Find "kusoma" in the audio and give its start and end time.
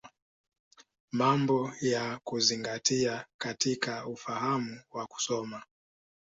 5.07-5.63